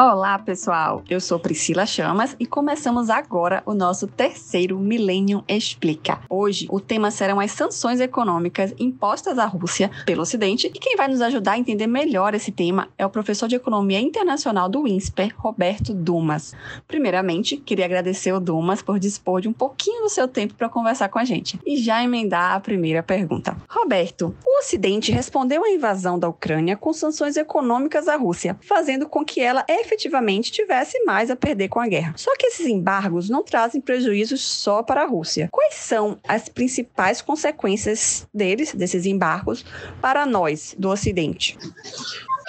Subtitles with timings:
[0.00, 1.02] Olá, pessoal!
[1.10, 6.20] Eu sou Priscila Chamas e começamos agora o nosso terceiro Millennium Explica.
[6.30, 11.08] Hoje, o tema serão as sanções econômicas impostas à Rússia pelo Ocidente e quem vai
[11.08, 15.34] nos ajudar a entender melhor esse tema é o professor de Economia Internacional do INSPER,
[15.36, 16.54] Roberto Dumas.
[16.86, 21.08] Primeiramente, queria agradecer ao Dumas por dispor de um pouquinho do seu tempo para conversar
[21.08, 23.56] com a gente e já emendar a primeira pergunta.
[23.68, 29.24] Roberto, o Ocidente respondeu à invasão da Ucrânia com sanções econômicas à Rússia, fazendo com
[29.24, 32.12] que ela efetivamente tivesse mais a perder com a guerra.
[32.16, 35.48] Só que esses embargos não trazem prejuízos só para a Rússia.
[35.50, 39.64] Quais são as principais consequências deles, desses embargos,
[40.00, 41.56] para nós do Ocidente?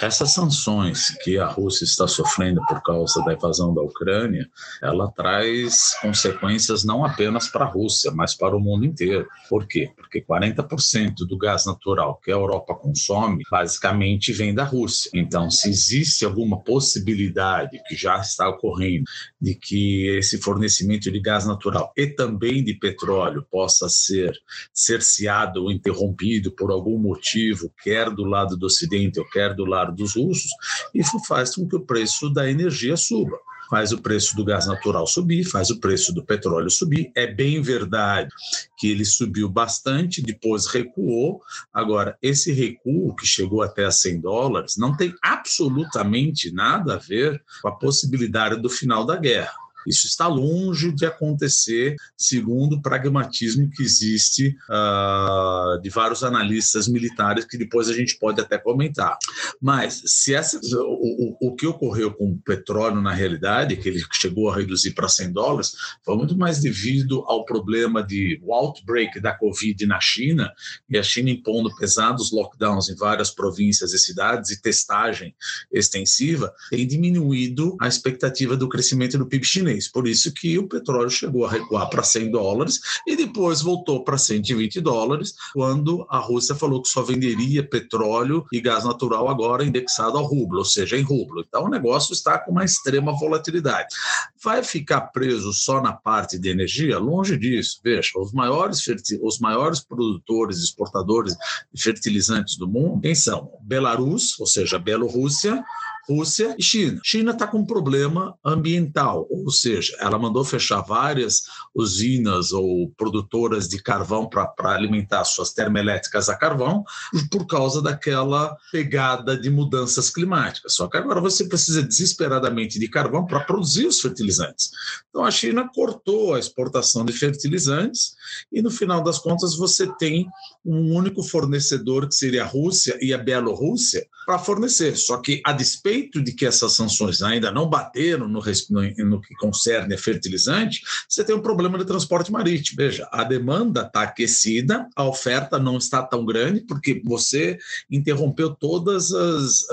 [0.00, 4.48] Essas sanções que a Rússia está sofrendo por causa da invasão da Ucrânia,
[4.80, 9.28] ela traz consequências não apenas para a Rússia, mas para o mundo inteiro.
[9.48, 9.90] Por quê?
[9.94, 15.10] Porque 40% do gás natural que a Europa consome, basicamente vem da Rússia.
[15.12, 19.04] Então, se existe alguma possibilidade que já está ocorrendo
[19.38, 24.32] de que esse fornecimento de gás natural e também de petróleo possa ser
[24.72, 29.89] cerceado ou interrompido por algum motivo, quer do lado do Ocidente ou quer do lado
[29.90, 30.50] dos russos,
[30.94, 33.38] isso faz com que o preço da energia suba
[33.70, 37.12] faz o preço do gás natural subir, faz o preço do petróleo subir.
[37.14, 38.28] É bem verdade
[38.76, 41.40] que ele subiu bastante, depois recuou.
[41.72, 47.40] Agora, esse recuo que chegou até a 100 dólares não tem absolutamente nada a ver
[47.62, 49.59] com a possibilidade do final da guerra.
[49.86, 57.44] Isso está longe de acontecer, segundo o pragmatismo que existe uh, de vários analistas militares,
[57.44, 59.16] que depois a gente pode até comentar.
[59.60, 64.02] Mas se essa, o, o, o que ocorreu com o petróleo na realidade, que ele
[64.12, 65.72] chegou a reduzir para 100 dólares,
[66.04, 70.52] foi muito mais devido ao problema de o outbreak da Covid na China
[70.88, 75.34] e a China impondo pesados lockdowns em várias províncias e cidades e testagem
[75.72, 81.10] extensiva, tem diminuído a expectativa do crescimento do PIB chinês Por isso que o petróleo
[81.10, 86.54] chegou a recuar para 100 dólares e depois voltou para 120 dólares, quando a Rússia
[86.54, 91.02] falou que só venderia petróleo e gás natural agora indexado ao rublo, ou seja, em
[91.02, 91.44] rublo.
[91.46, 93.94] Então o negócio está com uma extrema volatilidade.
[94.42, 96.98] Vai ficar preso só na parte de energia?
[96.98, 97.80] Longe disso.
[97.82, 98.82] Veja, os maiores,
[99.22, 101.34] os maiores produtores exportadores
[101.72, 103.50] de fertilizantes do mundo, quem são?
[103.62, 105.62] Belarus, ou seja, Bielorrússia,
[106.10, 107.00] Rússia e China.
[107.04, 113.68] China está com um problema ambiental, ou seja, ela mandou fechar várias usinas ou produtoras
[113.68, 116.82] de carvão para alimentar suas termoelétricas a carvão
[117.30, 120.74] por causa daquela pegada de mudanças climáticas.
[120.74, 124.70] Só que agora você precisa desesperadamente de carvão para produzir os fertilizantes.
[125.08, 128.16] Então a China cortou a exportação de fertilizantes
[128.52, 130.26] e no final das contas você tem
[130.64, 134.96] um único fornecedor que seria a Rússia e a Bielorrússia para fornecer.
[134.96, 138.40] Só que a despeito de que essas sanções ainda não bateram no,
[138.70, 142.76] no, no que concerne a fertilizante, você tem um problema de transporte marítimo.
[142.76, 147.58] Veja, a demanda está aquecida, a oferta não está tão grande, porque você
[147.90, 149.66] interrompeu todas as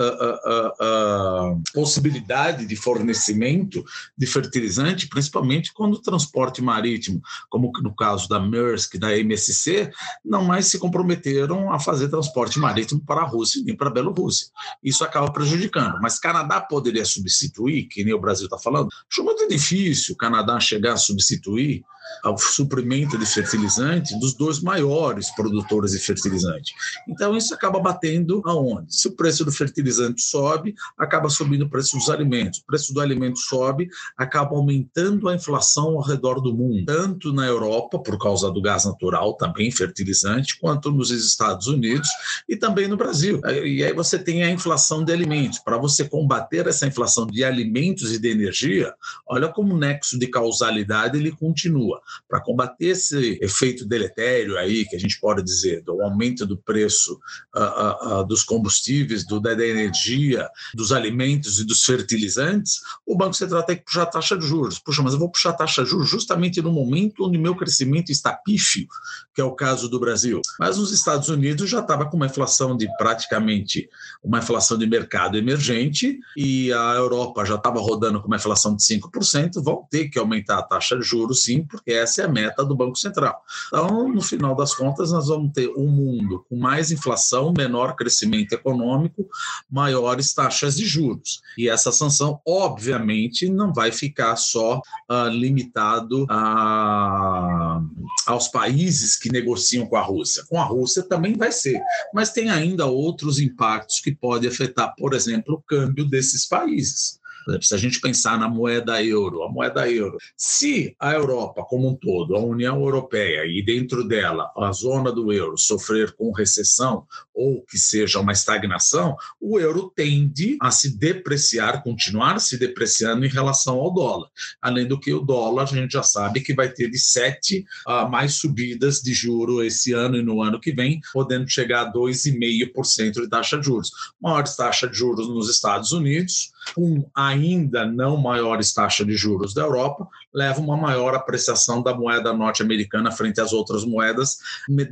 [1.74, 3.84] possibilidades de fornecimento
[4.18, 9.92] de fertilizante, principalmente quando o transporte marítimo, como no caso da Maersk, da MSC,
[10.24, 14.48] não mais se comprometeram a fazer transporte marítimo para a Rússia nem para a Bielorrússia.
[14.84, 16.00] Isso acaba prejudicando.
[16.02, 18.90] Mas Canadá poderia substituir, que nem o Brasil está falando?
[19.10, 21.84] Acho muito difícil o Canadá chegar a substituir
[22.24, 26.74] ao suprimento de fertilizante dos dois maiores produtores de fertilizante.
[27.08, 28.96] Então, isso acaba batendo aonde?
[28.96, 32.60] Se o preço do fertilizante sobe, acaba subindo o preço dos alimentos.
[32.60, 37.46] O preço do alimento sobe, acaba aumentando a inflação ao redor do mundo, tanto na
[37.46, 42.10] Europa, por causa do gás natural, também fertilizante, quanto nos Estados Unidos
[42.50, 43.40] e também no Brasil.
[43.64, 45.60] E aí você tem a inflação de alimentos.
[45.60, 48.94] Para você combater essa inflação de alimentos e de energia,
[49.26, 54.98] olha como o nexo de causalidade ele continua para combater esse efeito deletério aí, que
[54.98, 57.18] a gente pode dizer, do aumento do preço
[57.56, 63.36] uh, uh, uh, dos combustíveis, do, da energia, dos alimentos e dos fertilizantes, o Banco
[63.36, 64.80] Central tem que puxar a taxa de juros.
[64.80, 68.12] Puxa, mas eu vou puxar a taxa de juros justamente no momento onde meu crescimento
[68.12, 68.86] está pífio,
[69.34, 70.42] que é o caso do Brasil.
[70.60, 73.90] Mas os Estados Unidos já estava com uma inflação de praticamente
[74.24, 78.84] uma inflação de mercado emergente e a Europa já estava rodando com uma inflação de
[78.84, 82.66] 5%, vão ter que aumentar a taxa de juros sim, porque essa é a meta
[82.66, 83.42] do Banco Central.
[83.68, 88.54] Então, no final das contas, nós vamos ter um mundo com mais inflação, menor crescimento
[88.54, 89.28] econômico,
[89.70, 91.42] maiores taxas de juros.
[91.58, 97.82] E essa sanção, obviamente, não vai ficar só uh, limitado a,
[98.26, 100.44] aos países que negociam com a Rússia.
[100.50, 101.82] Com a Rússia também vai ser,
[102.14, 107.17] mas tem ainda outros impactos que podem afetar, por exemplo, o câmbio desses países.
[107.62, 111.96] Se a gente pensar na moeda euro, a moeda euro, se a Europa como um
[111.96, 117.64] todo, a União Europeia e dentro dela a zona do euro sofrer com recessão ou
[117.64, 123.76] que seja uma estagnação, o euro tende a se depreciar, continuar se depreciando em relação
[123.76, 124.30] ao dólar.
[124.62, 128.08] Além do que o dólar, a gente já sabe que vai ter de sete a
[128.08, 133.22] mais subidas de juro esse ano e no ano que vem, podendo chegar a 2,5%
[133.22, 133.92] de taxa de juros.
[134.20, 139.62] Maiores taxas de juros nos Estados Unidos, com ainda não maiores taxas de juros da
[139.62, 144.38] Europa, leva uma maior apreciação da moeda norte-americana frente às outras moedas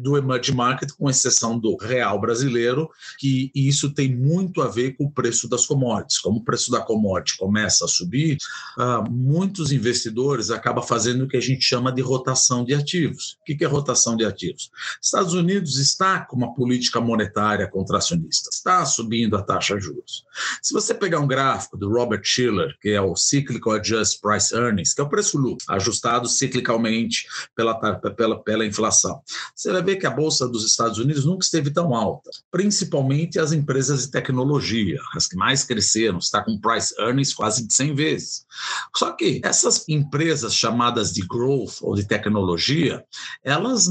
[0.02, 2.90] do emerging market, com exceção do real brasileiro,
[3.20, 6.20] que isso tem muito a ver com o preço das commodities.
[6.20, 8.38] Como o preço da commodity começa a subir,
[8.78, 13.38] uh, muitos investidores acabam fazendo o que a gente chama de rotação de ativos.
[13.42, 14.70] O que é rotação de ativos?
[15.02, 20.26] Estados Unidos está com uma política monetária contracionista, está subindo a taxa de juros.
[20.62, 24.94] Se você pegar um gráfico do Robert Schiller, que é o Cyclical Adjust Price Earnings,
[24.94, 27.76] que é o preço lucro, ajustado ciclicalmente pela,
[28.12, 29.22] pela, pela inflação,
[29.56, 33.52] você vai ver que a Bolsa dos Estados Unidos nunca esteve tão alta, principalmente as
[33.52, 38.46] empresas de tecnologia, as que mais cresceram, está com price earnings quase de 100 vezes.
[38.96, 43.04] Só que essas empresas chamadas de growth ou de tecnologia,
[43.44, 43.90] elas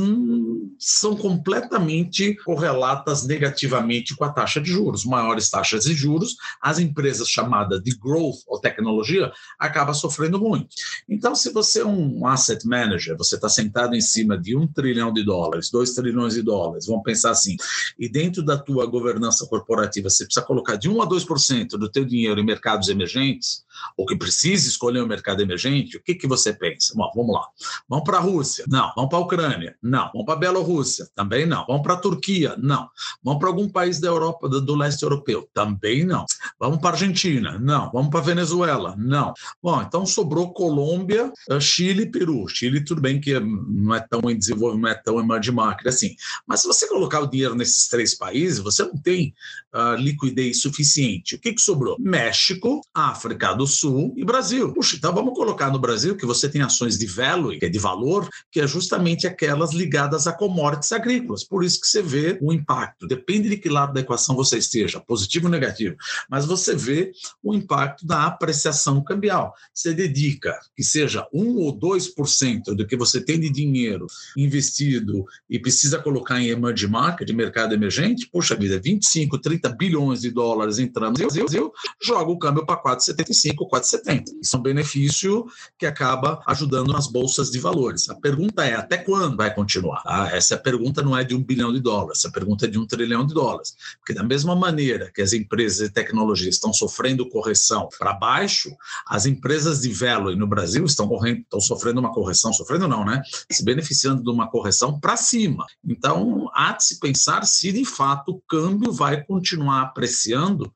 [0.79, 5.05] são completamente correlatas negativamente com a taxa de juros.
[5.05, 10.69] Maiores taxas de juros, as empresas chamadas de growth ou tecnologia acabam sofrendo muito.
[11.09, 15.13] Então, se você é um asset manager, você está sentado em cima de um trilhão
[15.13, 17.57] de dólares, dois trilhões de dólares, vamos pensar assim,
[17.99, 22.05] e dentro da tua governança corporativa você precisa colocar de 1 a 2% do teu
[22.05, 23.65] dinheiro em mercados emergentes,
[23.97, 26.93] ou que precisa escolher um mercado emergente, o que, que você pensa?
[26.97, 27.47] Bom, vamos lá.
[27.89, 28.65] Vamos para a Rússia?
[28.69, 28.93] Não.
[28.95, 29.77] Vamos para a Ucrânia?
[29.83, 30.11] Não.
[30.13, 31.09] Vamos para a Bielorrússia?
[31.15, 31.65] Também não.
[31.67, 32.57] Vamos para a Turquia?
[32.59, 32.89] Não.
[33.23, 35.49] Vamos para algum país da Europa, do, do leste europeu?
[35.53, 36.25] Também não.
[36.59, 37.59] Vamos para a Argentina?
[37.59, 37.91] Não.
[37.93, 38.95] Vamos para a Venezuela?
[38.99, 39.33] Não.
[39.63, 42.47] Bom, então sobrou Colômbia, eh, Chile Peru.
[42.49, 46.15] Chile, tudo bem que não é tão em desenvolvimento, não é tão emerging market assim.
[46.47, 49.35] Mas se você colocar o dinheiro nesses três países, você não tem
[49.75, 51.37] uh, liquidez suficiente.
[51.37, 51.97] O que, que sobrou?
[51.99, 54.73] México, África do Sul e Brasil.
[54.73, 57.79] Puxa, então vamos colocar no Brasil que você tem ações de value, que é de
[57.79, 61.45] valor, que é justamente aquelas ligadas a commodities agrícolas.
[61.45, 63.07] Por isso que você vê o impacto.
[63.07, 65.97] Depende de que lado da equação você esteja, positivo ou negativo.
[66.29, 67.13] Mas você vê
[67.43, 69.55] o impacto da apreciação cambial.
[69.73, 74.07] Você dedica que seja 1 ou 2% do que você tem de dinheiro
[74.37, 80.31] investido e precisa colocar em emerging market, mercado emergente, puxa vida, 25, 30 bilhões de
[80.31, 81.73] dólares entrando no Brasil,
[82.03, 84.25] joga o câmbio para 4,75, 4,70.
[84.43, 85.47] Isso é um benefício
[85.79, 88.09] que acaba ajudando nas bolsas de valores.
[88.09, 90.03] A pergunta é até quando vai continuar?
[90.03, 90.31] Tá?
[90.33, 93.27] Essa pergunta não é de um bilhão de dólares, essa pergunta é de um trilhão
[93.27, 93.75] de dólares.
[93.99, 98.71] Porque da mesma maneira que as empresas de tecnologia estão sofrendo correção para baixo,
[99.07, 103.23] as empresas de value no Brasil estão, correndo, estão sofrendo uma correção, sofrendo não, né?
[103.51, 105.67] Se beneficiando de uma correção para cima.
[105.87, 110.73] Então, há de se pensar se de fato o câmbio vai continuar apreciando.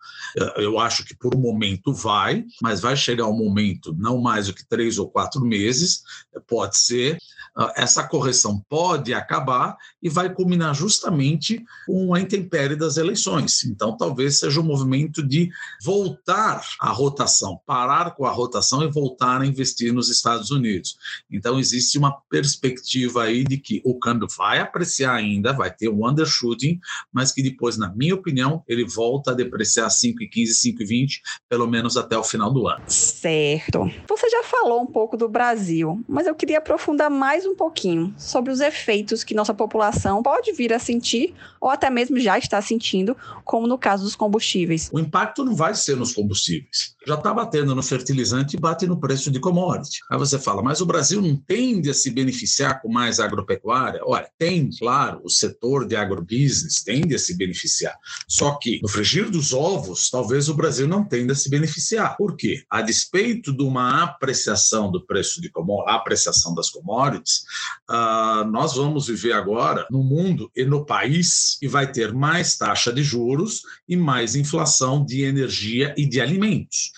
[0.57, 4.55] Eu acho que por um momento vai, mas vai chegar um momento, não mais do
[4.55, 6.03] que três ou quatro meses,
[6.47, 7.19] pode ser,
[7.57, 13.65] ah, essa correção pode acabar e vai culminar justamente com a intempérie das eleições.
[13.65, 15.51] Então, talvez seja um movimento de
[15.83, 20.97] voltar à rotação, parar com a rotação e voltar a investir nos Estados Unidos.
[21.31, 26.09] Então, existe uma perspectiva aí de que o câmbio vai apreciar ainda, vai ter um
[26.09, 26.79] undershooting,
[27.13, 32.17] mas que depois, na minha opinião, ele volta a depreciar 5,15, 5,20, pelo menos até
[32.17, 32.83] o final do ano.
[32.87, 33.91] Certo.
[34.09, 38.53] Você já falou um pouco do Brasil, mas eu queria aprofundar mais um pouquinho sobre
[38.53, 43.17] os efeitos que nossa população pode vir a sentir ou até mesmo já está sentindo,
[43.45, 44.91] como no caso dos combustíveis.
[44.93, 46.97] O impacto não vai ser nos combustíveis.
[47.09, 50.01] Já está batendo no fertilizante e bate no preço de commodity.
[50.11, 54.03] Aí você fala, mas o Brasil não tende a se beneficiar com mais agropecuária?
[54.05, 57.97] Olha, tem, claro, o setor de agrobusiness tende a se beneficiar.
[58.29, 62.15] Só que no frigir dos ovos, talvez o Brasil não tenda a se beneficiar.
[62.15, 62.63] Por quê?
[62.69, 67.45] A despeito de uma apreciação do preço de commodities, apreciação das commodities,
[67.89, 72.93] uh, nós vamos viver agora no mundo e no país e vai ter mais taxa
[72.93, 76.98] de juros e mais inflação de energia e de alimentos.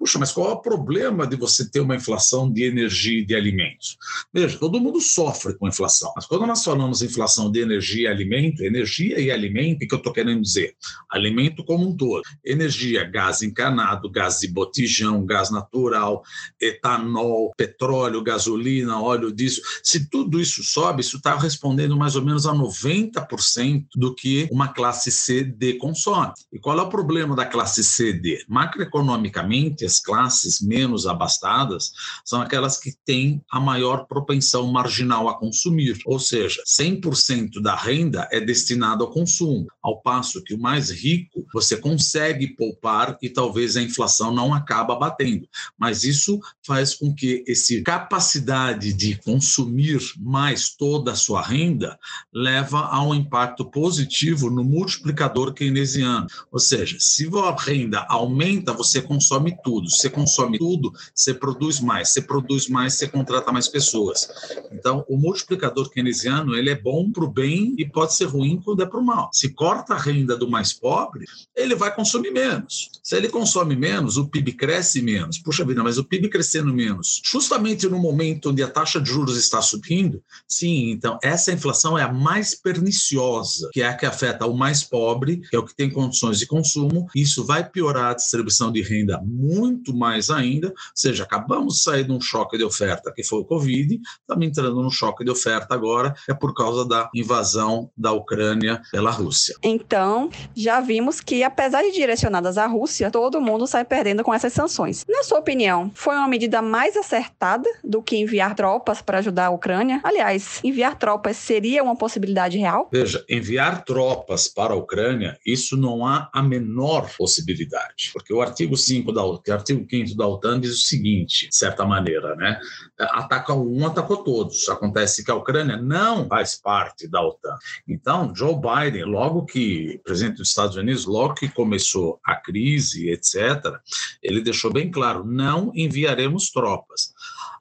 [0.00, 3.34] Puxa, mas qual é o problema de você ter uma inflação de energia e de
[3.34, 3.98] alimentos?
[4.32, 8.64] Veja, todo mundo sofre com inflação, mas quando nós falamos inflação de energia e alimento,
[8.64, 10.74] energia e alimento, o que eu estou querendo dizer?
[11.10, 12.22] Alimento como um todo.
[12.42, 16.22] Energia, gás encanado, gás de botijão, gás natural,
[16.58, 19.62] etanol, petróleo, gasolina, óleo diesel.
[19.82, 24.68] Se tudo isso sobe, isso está respondendo mais ou menos a 90% do que uma
[24.68, 26.32] classe C, consome.
[26.50, 28.18] E qual é o problema da classe C?
[28.48, 31.90] Macroeconomicamente, as classes menos abastadas
[32.24, 38.28] são aquelas que têm a maior propensão marginal a consumir, ou seja, 100% da renda
[38.30, 43.76] é destinado ao consumo, ao passo que o mais rico você consegue poupar e talvez
[43.76, 50.70] a inflação não acaba batendo, mas isso faz com que essa capacidade de consumir mais
[50.70, 51.98] toda a sua renda
[52.32, 59.00] leva a um impacto positivo no multiplicador keynesiano, ou seja, se a renda aumenta, você
[59.00, 64.28] consome tudo, você consome tudo, você produz mais, você produz mais, você contrata mais pessoas.
[64.72, 68.82] Então, o multiplicador keynesiano ele é bom para o bem e pode ser ruim quando
[68.82, 69.30] é para o mal.
[69.32, 71.24] Se corta a renda do mais pobre,
[71.56, 72.90] ele vai consumir menos.
[73.02, 75.38] Se ele consome menos, o PIB cresce menos.
[75.38, 79.36] Puxa vida, mas o PIB crescendo menos, justamente no momento onde a taxa de juros
[79.36, 84.46] está subindo, sim, então essa inflação é a mais perniciosa, que é a que afeta
[84.46, 87.06] o mais pobre, que é o que tem condições de consumo.
[87.14, 92.04] Isso vai piorar a distribuição de renda muito mais ainda, ou seja, acabamos de sair
[92.04, 95.74] de um choque de oferta que foi o Covid, estamos entrando num choque de oferta
[95.74, 99.54] agora, é por causa da invasão da Ucrânia pela Rússia.
[99.62, 104.52] Então, já vimos que, apesar de direcionadas à Rússia, todo mundo sai perdendo com essas
[104.52, 105.04] sanções.
[105.08, 109.50] Na sua opinião, foi uma medida mais acertada do que enviar tropas para ajudar a
[109.50, 110.00] Ucrânia?
[110.02, 112.88] Aliás, enviar tropas seria uma possibilidade real?
[112.92, 118.76] Veja, enviar tropas para a Ucrânia, isso não há a menor possibilidade, porque o artigo
[118.76, 119.22] 5 da
[119.52, 122.60] artigo 5 da OTAN diz o seguinte, de certa maneira, né?
[122.98, 124.68] Ataca um, atacou todos.
[124.68, 127.56] Acontece que a Ucrânia não faz parte da OTAN.
[127.88, 133.76] Então, Joe Biden, logo que presidente dos Estados Unidos, logo que começou a crise, etc.,
[134.22, 137.12] ele deixou bem claro: não enviaremos tropas.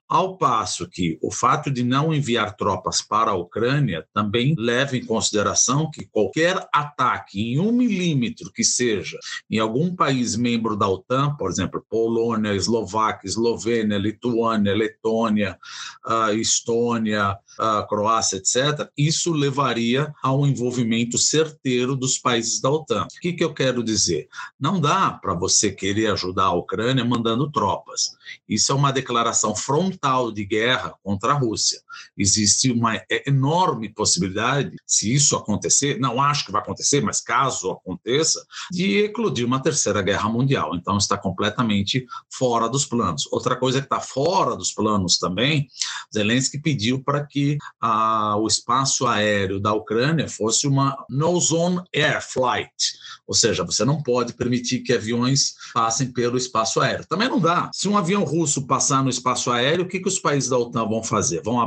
[0.09, 5.05] Ao passo que o fato de não enviar tropas para a Ucrânia também leva em
[5.05, 11.35] consideração que qualquer ataque em um milímetro que seja em algum país membro da OTAN,
[11.35, 15.59] por exemplo, Polônia, Eslováquia, Eslovênia, Lituânia, Letônia,
[16.03, 23.03] uh, Estônia, uh, Croácia, etc., isso levaria a um envolvimento certeiro dos países da OTAN.
[23.03, 24.27] O que, que eu quero dizer?
[24.59, 28.17] Não dá para você querer ajudar a Ucrânia mandando tropas.
[28.47, 31.79] Isso é uma declaração frontal frontal de guerra contra a Rússia.
[32.17, 38.45] Existe uma enorme possibilidade, se isso acontecer, não acho que vai acontecer, mas caso aconteça,
[38.71, 40.75] de eclodir uma terceira guerra mundial.
[40.75, 43.27] Então está completamente fora dos planos.
[43.31, 45.67] Outra coisa que está fora dos planos também,
[46.13, 52.99] Zelensky pediu para que a, o espaço aéreo da Ucrânia fosse uma no-zone air flight,
[53.27, 57.05] ou seja, você não pode permitir que aviões passem pelo espaço aéreo.
[57.07, 57.69] Também não dá.
[57.71, 60.87] Se um avião russo passar no espaço aéreo, o que, que os países da OTAN
[60.87, 61.43] vão fazer?
[61.43, 61.61] Vão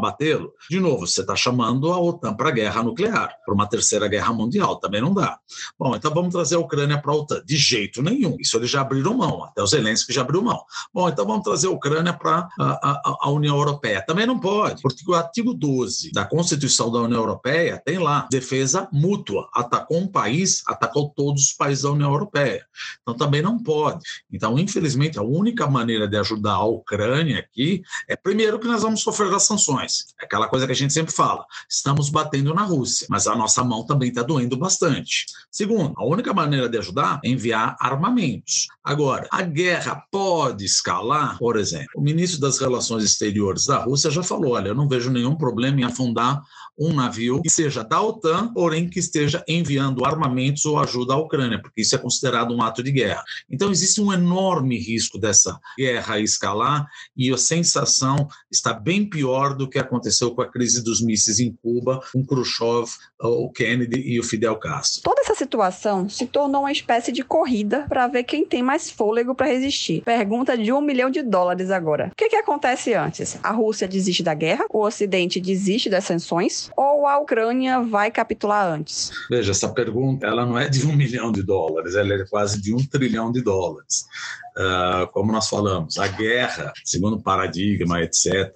[0.71, 4.77] De novo, você está chamando a OTAN para guerra nuclear, para uma terceira guerra mundial.
[4.77, 5.39] Também não dá.
[5.79, 7.43] Bom, então vamos trazer a Ucrânia para a OTAN.
[7.45, 8.37] De jeito nenhum.
[8.39, 9.45] Isso eles já abriram mão.
[9.45, 10.63] Até o Zelensky já abriu mão.
[10.93, 14.05] Bom, então vamos trazer a Ucrânia para a, a, a União Europeia.
[14.05, 18.89] Também não pode, porque o artigo 12 da Constituição da União Europeia tem lá defesa
[18.93, 19.49] mútua.
[19.53, 22.65] Atacou um país, atacou todos os países da União Europeia.
[23.03, 24.03] Então também não pode.
[24.33, 29.01] Então, infelizmente, a única maneira de ajudar a Ucrânia aqui é, primeiro, que nós vamos
[29.01, 30.02] sofrer as sanções.
[30.21, 33.63] É aquela coisa que a gente sempre fala: estamos batendo na Rússia, mas a nossa
[33.65, 35.27] mão também está doendo bastante.
[35.51, 38.69] Segundo, a única maneira de ajudar é enviar armamentos.
[38.85, 44.23] Agora, a guerra pode escalar, por exemplo, o ministro das Relações Exteriores da Rússia já
[44.23, 46.43] falou: olha, eu não vejo nenhum problema em afundar
[46.79, 51.61] um navio que seja da OTAN, porém que esteja enviando armamentos ou ajuda à Ucrânia,
[51.61, 53.23] porque isso é considerado um ato de guerra.
[53.51, 56.87] Então, existe um enorme risco dessa guerra escalar
[57.17, 61.53] e a sensação está bem pior do que aconteceu com a crise dos mísseis em
[61.63, 65.03] Cuba, com Khrushchev, o Kennedy e o Fidel Castro.
[65.03, 69.35] Toda essa situação se tornou uma espécie de corrida para ver quem tem mais fôlego
[69.35, 70.03] para resistir.
[70.03, 72.11] Pergunta de um milhão de dólares agora.
[72.13, 73.39] O que, que acontece antes?
[73.43, 74.65] A Rússia desiste da guerra?
[74.71, 76.62] O Ocidente desiste das sanções?
[76.77, 79.11] Ou a Ucrânia vai capitular antes?
[79.31, 82.75] Veja, essa pergunta ela não é de um milhão de dólares, ela é quase de
[82.75, 84.07] um trilhão de dólares.
[84.57, 88.53] Uh, como nós falamos, a guerra, segundo o paradigma, etc.,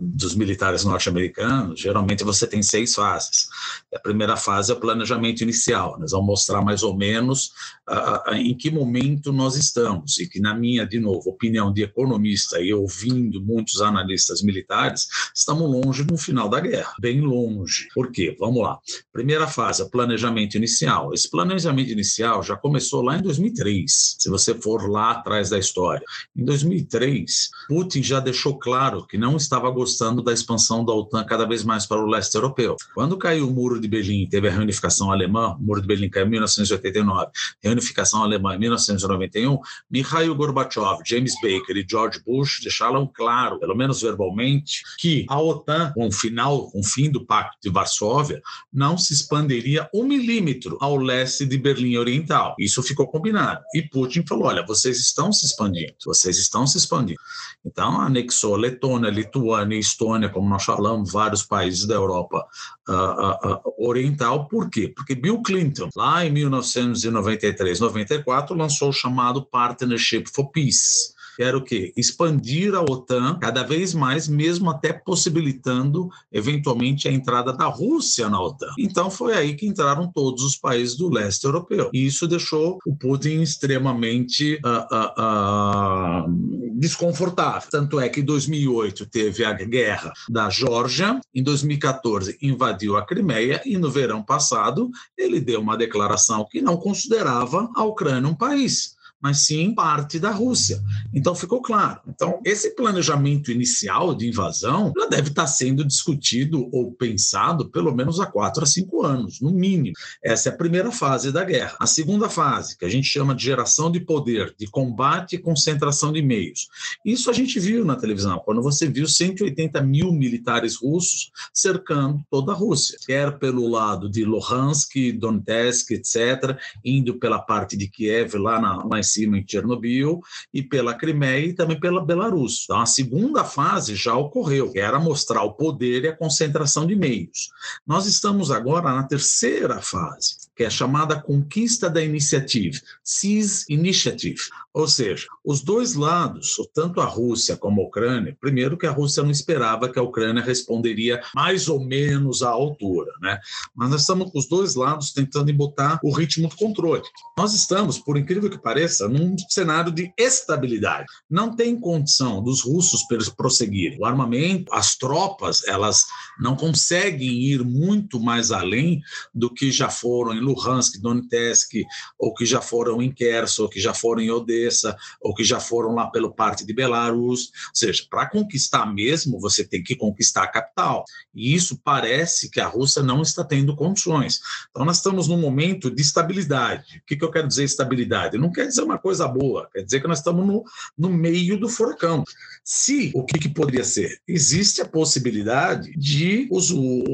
[0.00, 3.48] dos militares norte-americanos, geralmente você tem seis fases.
[3.94, 5.98] A primeira fase é o planejamento inicial.
[5.98, 7.50] Nós vamos mostrar mais ou menos
[7.88, 10.18] uh, em que momento nós estamos.
[10.18, 15.68] E que, na minha, de novo, opinião de economista e ouvindo muitos analistas militares, estamos
[15.70, 17.88] longe do final da guerra, bem longe.
[17.94, 18.36] Por quê?
[18.38, 18.78] Vamos lá.
[19.12, 21.12] Primeira fase, o planejamento inicial.
[21.12, 24.16] Esse planejamento inicial já começou lá em 2003.
[24.18, 26.04] Se você for lá atrás da história.
[26.36, 31.46] Em 2003, Putin já deixou claro que não estava gostando da expansão da OTAN cada
[31.46, 32.76] vez mais para o leste europeu.
[32.94, 36.26] Quando caiu o Muro de Berlim, teve a reunificação alemã, o Muro de Berlim caiu
[36.26, 37.30] em 1989,
[37.62, 39.58] reunificação alemã em 1991,
[39.90, 45.92] Mikhail Gorbachev, James Baker e George Bush deixaram claro, pelo menos verbalmente, que a OTAN,
[45.94, 50.76] com o final, com o fim do Pacto de Varsóvia, não se expandiria um milímetro
[50.80, 52.54] ao leste de Berlim Oriental.
[52.58, 53.62] Isso ficou combinado.
[53.74, 57.20] E Putin falou: olha, vocês estão se expandindo, vocês estão se expandindo.
[57.64, 62.44] Então, anexou Letônia, Lituânia, Estônia, como nós falamos, vários países da Europa
[62.88, 64.48] uh, uh, Oriental.
[64.48, 64.92] Por quê?
[64.94, 71.62] Porque Bill Clinton, lá em 1993, 94, lançou o chamado Partnership for Peace era o
[71.62, 71.92] quê?
[71.96, 78.40] Expandir a OTAN cada vez mais, mesmo até possibilitando, eventualmente, a entrada da Rússia na
[78.40, 78.72] OTAN.
[78.78, 81.90] Então foi aí que entraram todos os países do leste europeu.
[81.92, 87.68] E isso deixou o Putin extremamente uh, uh, uh, desconfortável.
[87.70, 93.60] Tanto é que em 2008 teve a guerra da Geórgia, em 2014 invadiu a Crimeia
[93.64, 98.94] e no verão passado ele deu uma declaração que não considerava a Ucrânia um país
[99.24, 100.82] mas sim parte da Rússia.
[101.14, 101.98] Então ficou claro.
[102.06, 108.20] Então, esse planejamento inicial de invasão já deve estar sendo discutido ou pensado pelo menos
[108.20, 109.96] há quatro a cinco anos, no mínimo.
[110.22, 111.74] Essa é a primeira fase da guerra.
[111.80, 116.12] A segunda fase, que a gente chama de geração de poder, de combate e concentração
[116.12, 116.68] de meios.
[117.02, 122.52] Isso a gente viu na televisão, quando você viu 180 mil militares russos cercando toda
[122.52, 128.60] a Rússia, quer pelo lado de Luhansk, Donetsk, etc., indo pela parte de Kiev, lá,
[128.60, 130.20] na, lá cima em Chernobyl,
[130.52, 132.64] e pela Crimeia e também pela Belarus.
[132.64, 136.96] Então, a segunda fase já ocorreu, que era mostrar o poder e a concentração de
[136.96, 137.50] meios.
[137.86, 144.40] Nós estamos agora na terceira fase, que é chamada conquista da iniciativa, Seize Initiative.
[144.72, 149.22] Ou seja, os dois lados, tanto a Rússia como a Ucrânia, primeiro que a Rússia
[149.22, 153.38] não esperava que a Ucrânia responderia mais ou menos à altura, né?
[153.74, 157.02] Mas nós estamos com os dois lados tentando botar o ritmo do controle.
[157.38, 161.06] Nós estamos, por incrível que pareça, num cenário de estabilidade.
[161.30, 163.02] Não tem condição dos russos
[163.36, 163.98] prosseguirem.
[164.00, 166.04] O armamento, as tropas, elas
[166.40, 171.84] não conseguem ir muito mais além do que já foram em Luhansk, Donetsk,
[172.18, 175.58] ou que já foram em Kherson, ou que já foram em Odessa, ou que já
[175.58, 177.46] foram lá pelo parte de Belarus.
[177.46, 181.04] Ou seja, para conquistar mesmo, você tem que conquistar a capital.
[181.34, 184.40] E isso parece que a Rússia não está tendo condições.
[184.70, 186.98] Então, nós estamos num momento de estabilidade.
[186.98, 188.38] O que, que eu quero dizer estabilidade?
[188.38, 190.64] Não quer dizer uma coisa boa, quer dizer que nós estamos no,
[190.96, 192.24] no meio do furacão.
[192.62, 194.20] Se, o que, que poderia ser?
[194.26, 197.04] Existe a possibilidade de os, o,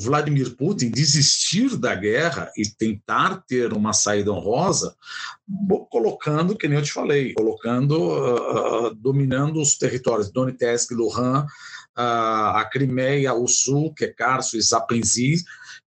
[0.00, 4.96] Vladimir Putin desistir da guerra e tentar ter uma saída honrosa,
[5.90, 11.44] colocando, que nem eu te falei, colocando, uh, dominando os territórios Donetsk, Luhan,
[11.96, 15.36] uh, a Crimeia, o Sul, que é Kherson e Zaporizhzhia,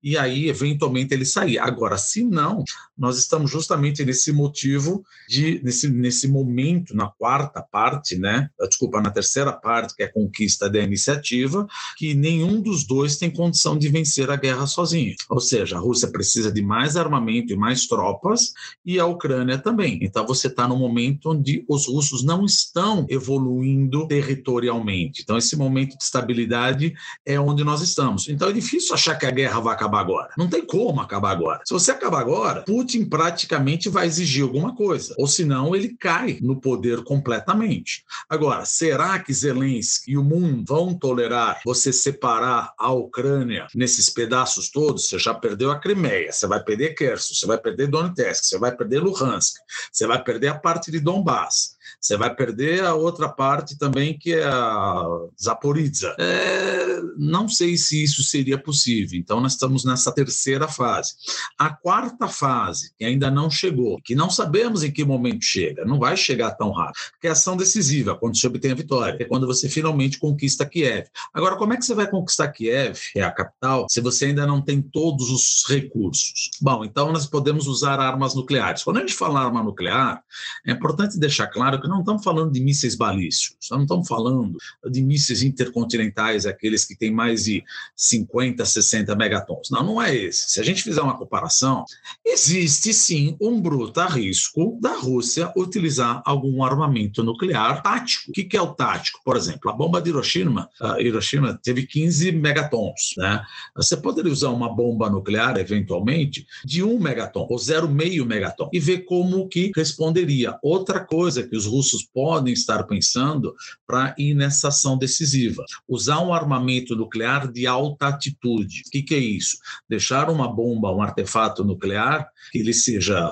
[0.04, 1.58] e aí, eventualmente, ele sair.
[1.58, 2.64] Agora, se não,
[2.98, 8.50] nós estamos justamente nesse motivo, de nesse, nesse momento, na quarta parte, né?
[8.68, 11.66] Desculpa, na terceira parte, que é a conquista da iniciativa,
[11.98, 15.16] que nenhum dos dois tem condição de vencer a guerra sozinho.
[15.30, 18.52] Ou seja, a Rússia precisa de mais armamento e mais tropas,
[18.86, 20.00] e a Ucrânia também.
[20.02, 25.22] Então, você está no momento onde os russos não estão evoluindo territorialmente.
[25.22, 26.94] Então, esse momento de estabilidade
[27.26, 28.28] é onde nós estamos.
[28.28, 30.30] Então, é difícil achar que a guerra vai acabar acabar agora.
[30.38, 31.62] Não tem como acabar agora.
[31.66, 36.60] Se você acabar agora, Putin praticamente vai exigir alguma coisa, ou senão ele cai no
[36.60, 38.04] poder completamente.
[38.28, 44.70] Agora, será que Zelensky e o mundo vão tolerar você separar a Ucrânia nesses pedaços
[44.70, 45.08] todos?
[45.08, 48.76] Você já perdeu a Crimeia, você vai perder Kherson, você vai perder Donetsk, você vai
[48.76, 49.56] perder Luhansk,
[49.92, 51.74] você vai perder a parte de Donbass.
[52.04, 55.06] Você vai perder a outra parte também, que é a
[55.42, 56.14] Zaporizhia.
[56.20, 59.18] É, não sei se isso seria possível.
[59.18, 61.14] Então, nós estamos nessa terceira fase.
[61.58, 65.98] A quarta fase, que ainda não chegou, que não sabemos em que momento chega, não
[65.98, 69.26] vai chegar tão rápido, que é a ação decisiva, quando você obtém a vitória, é
[69.26, 71.08] quando você finalmente conquista Kiev.
[71.34, 74.46] Agora, como é que você vai conquistar Kiev, que é a capital, se você ainda
[74.46, 76.50] não tem todos os recursos?
[76.62, 78.84] Bom, então nós podemos usar armas nucleares.
[78.84, 80.22] Quando a gente fala arma nuclear,
[80.68, 84.58] é importante deixar claro que não estamos falando de mísseis balísticos, não estamos falando
[84.90, 87.64] de mísseis intercontinentais, aqueles que têm mais de
[87.96, 89.70] 50, 60 megatons.
[89.70, 90.52] Não, não é esse.
[90.52, 91.86] Se a gente fizer uma comparação,
[92.26, 98.32] existe sim um bruto risco da Rússia utilizar algum armamento nuclear tático.
[98.32, 99.20] O que é o tático?
[99.24, 103.14] Por exemplo, a bomba de Hiroshima, Hiroshima teve 15 megatons.
[103.18, 103.44] Né?
[103.76, 109.00] Você poderia usar uma bomba nuclear, eventualmente, de 1 megaton ou 0,5 megaton e ver
[109.00, 110.58] como que responderia.
[110.64, 111.83] Outra coisa que os russos
[112.14, 113.54] podem estar pensando
[113.86, 115.64] para ir nessa ação decisiva.
[115.88, 118.84] Usar um armamento nuclear de alta atitude.
[118.88, 119.58] O que, que é isso?
[119.90, 123.32] deixar uma bomba, um artefato nuclear, que ele seja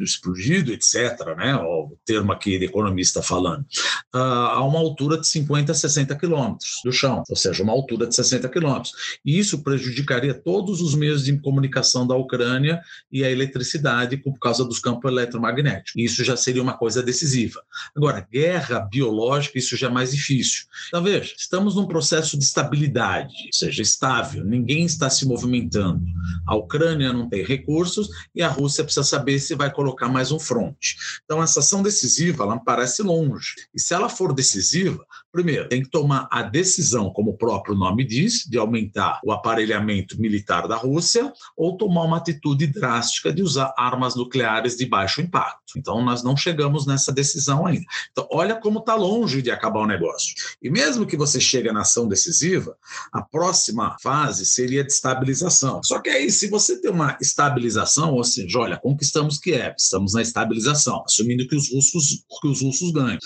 [0.00, 1.56] explodido, etc., né?
[1.56, 3.64] o termo aqui de economista falando,
[4.12, 8.06] ah, a uma altura de 50 a 60 quilômetros do chão, ou seja, uma altura
[8.06, 8.92] de 60 quilômetros.
[9.24, 14.64] E isso prejudicaria todos os meios de comunicação da Ucrânia e a eletricidade por causa
[14.64, 15.92] dos campos eletromagnéticos.
[15.96, 17.62] Isso já seria uma coisa decisiva.
[17.96, 20.66] Agora, guerra biológica, isso já é mais difícil.
[20.88, 26.04] Então, veja, estamos num processo de estabilidade, ou seja, estável, ninguém está se movimentando.
[26.46, 30.38] A Ucrânia não tem recursos e a Rússia precisa saber se vai colocar mais um
[30.38, 30.96] fronte.
[31.24, 33.54] Então, essa ação decisiva, ela parece longe.
[33.74, 38.04] E se ela for decisiva, primeiro, tem que tomar a decisão, como o próprio nome
[38.04, 43.72] diz, de aumentar o aparelhamento militar da Rússia ou tomar uma atitude drástica de usar
[43.76, 45.74] armas nucleares de baixo impacto.
[45.76, 47.84] Então, nós não chegamos nessa decisão ainda.
[48.10, 50.34] Então, olha como está longe de acabar o negócio.
[50.62, 52.76] E mesmo que você chegue na ação decisiva,
[53.12, 55.82] a próxima fase seria de estabilização.
[55.82, 60.22] Só que aí, se você tem uma estabilização, ou seja, olha, conquistamos Kiev, estamos na
[60.22, 63.18] estabilização, assumindo que os russos, que os russos ganham.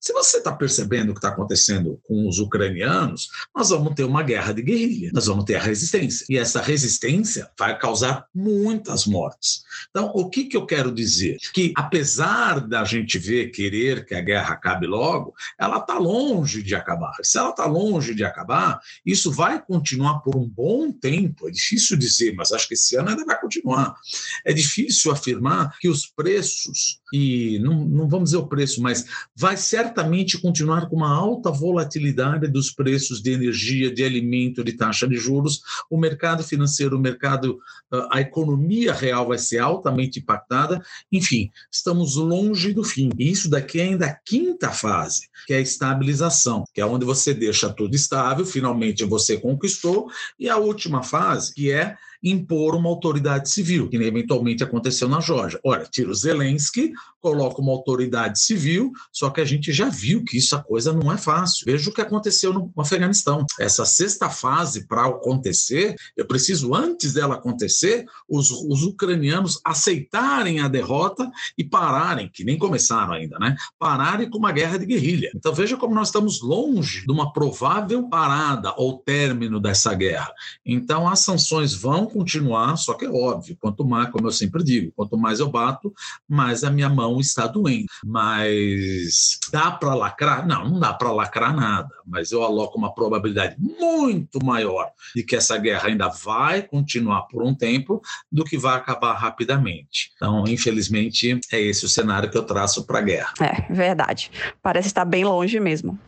[0.00, 4.22] Se você está percebendo o que está acontecendo com os ucranianos, nós vamos ter uma
[4.22, 6.24] guerra de guerrilha, nós vamos ter a resistência.
[6.28, 9.64] E essa resistência vai causar muitas mortes.
[9.90, 11.38] Então, o que, que eu quero dizer?
[11.52, 16.76] Que, apesar da gente ver, querer que a guerra acabe logo, ela está longe de
[16.76, 17.12] acabar.
[17.22, 21.48] Se ela está longe de acabar, isso vai continuar por um bom tempo.
[21.48, 23.96] É difícil dizer, mas acho que esse ano ainda vai continuar.
[24.44, 29.56] É difícil afirmar que os preços, e não, não vamos dizer o preço, mas vai
[29.56, 35.08] ser certamente continuar com uma alta volatilidade dos preços de energia, de alimento, de taxa
[35.08, 35.62] de juros.
[35.90, 37.58] O mercado financeiro, o mercado,
[37.90, 40.82] ah, a economia real vai ser altamente impactada.
[41.10, 43.10] Enfim, estamos longe do fim.
[43.18, 47.06] E isso daqui é ainda a quinta fase, que é a estabilização, que é onde
[47.06, 52.88] você deixa tudo estável, finalmente você conquistou, e a última fase, que é impor uma
[52.88, 55.60] autoridade civil, que eventualmente aconteceu na Geórgia.
[55.64, 60.38] Ora, tira o Zelensky, coloca uma autoridade civil, só que a gente já viu que
[60.38, 61.64] isso a coisa não é fácil.
[61.66, 63.44] Veja o que aconteceu no Afeganistão.
[63.58, 70.68] Essa sexta fase para acontecer, eu preciso, antes dela acontecer, os, os ucranianos aceitarem a
[70.68, 73.56] derrota e pararem, que nem começaram ainda, né?
[73.78, 75.30] Pararem com uma guerra de guerrilha.
[75.34, 80.32] Então veja como nós estamos longe de uma provável parada ou término dessa guerra.
[80.64, 84.92] Então as sanções vão continuar, só que é óbvio, quanto mais, como eu sempre digo,
[84.94, 85.92] quanto mais eu bato,
[86.28, 87.86] mais a minha mão está doendo.
[88.04, 90.46] Mas dá para lacrar?
[90.46, 95.36] Não, não dá para lacrar nada, mas eu aloco uma probabilidade muito maior de que
[95.36, 98.00] essa guerra ainda vai continuar por um tempo
[98.30, 100.10] do que vai acabar rapidamente.
[100.16, 103.32] Então, infelizmente, é esse o cenário que eu traço para a guerra.
[103.40, 104.30] É, verdade.
[104.62, 105.98] Parece estar bem longe mesmo.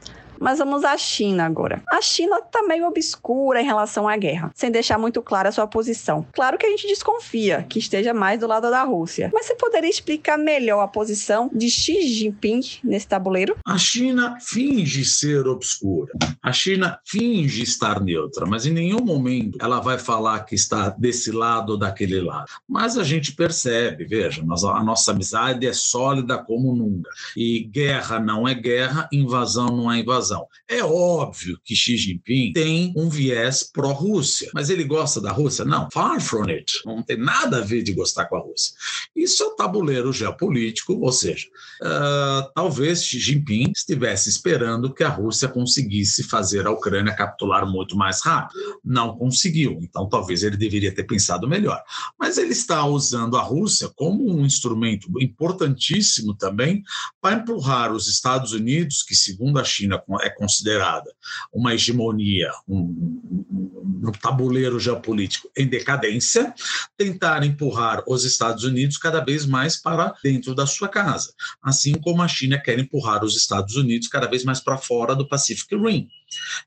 [0.40, 1.82] Mas vamos à China agora.
[1.90, 5.66] A China está meio obscura em relação à guerra, sem deixar muito clara a sua
[5.66, 6.26] posição.
[6.32, 9.90] Claro que a gente desconfia que esteja mais do lado da Rússia, mas você poderia
[9.90, 13.54] explicar melhor a posição de Xi Jinping nesse tabuleiro?
[13.66, 16.10] A China finge ser obscura.
[16.42, 21.30] A China finge estar neutra, mas em nenhum momento ela vai falar que está desse
[21.30, 22.46] lado ou daquele lado.
[22.66, 27.10] Mas a gente percebe, veja, a nossa amizade é sólida como nunca.
[27.36, 30.46] E guerra não é guerra, invasão não é invasão razão.
[30.68, 35.64] É óbvio que Xi Jinping tem um viés pró-Rússia, mas ele gosta da Rússia?
[35.64, 36.80] Não, far from it.
[36.86, 38.72] Não tem nada a ver de gostar com a Rússia.
[39.14, 41.46] Isso é o tabuleiro geopolítico, ou seja,
[41.82, 47.96] uh, talvez Xi Jinping estivesse esperando que a Rússia conseguisse fazer a Ucrânia capitular muito
[47.96, 48.78] mais rápido.
[48.84, 51.82] Não conseguiu, então talvez ele deveria ter pensado melhor.
[52.18, 56.82] Mas ele está usando a Rússia como um instrumento importantíssimo também
[57.20, 61.10] para empurrar os Estados Unidos, que segundo a China é considerada
[61.52, 66.54] uma hegemonia, um, um, tabuleiro geopolítico em decadência,
[66.96, 72.22] tentar empurrar os Estados Unidos cada vez mais para dentro da sua casa, assim como
[72.22, 76.08] a China quer empurrar os Estados Unidos cada vez mais para fora do Pacific Rim.